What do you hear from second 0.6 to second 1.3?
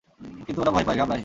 ওরা ভয় পায়, ঘাবড়ায়।